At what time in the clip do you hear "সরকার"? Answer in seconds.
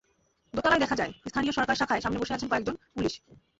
1.57-1.75